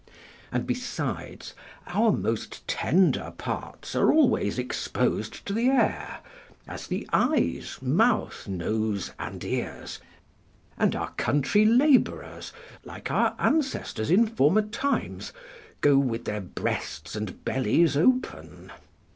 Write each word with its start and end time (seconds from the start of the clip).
And 0.51 0.65
besides, 0.65 1.53
our 1.85 2.11
most 2.11 2.67
tender 2.67 3.33
parts 3.37 3.95
are 3.95 4.11
always 4.11 4.57
exposed 4.57 5.45
to 5.45 5.53
the 5.53 5.67
air, 5.67 6.21
as 6.67 6.87
the 6.87 7.07
eyes, 7.13 7.77
mouth, 7.83 8.47
nose, 8.47 9.11
and 9.19 9.43
ears; 9.43 9.99
and 10.75 10.95
our 10.95 11.11
country 11.11 11.65
labourers, 11.65 12.51
like 12.83 13.11
our 13.11 13.35
ancestors 13.37 14.09
in 14.09 14.25
former 14.25 14.63
times, 14.63 15.33
go 15.81 15.99
with 15.99 16.25
their 16.25 16.41
breasts 16.41 17.15
and 17.15 17.45
bellies 17.45 17.95
open. 17.95 18.71